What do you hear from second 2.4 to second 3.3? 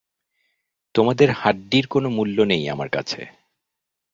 নেই আমার কাছে।